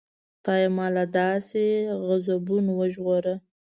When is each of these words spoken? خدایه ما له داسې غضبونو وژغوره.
خدایه 0.39 0.67
ما 0.77 0.85
له 0.95 1.03
داسې 1.17 1.63
غضبونو 2.05 2.71
وژغوره. 2.75 3.35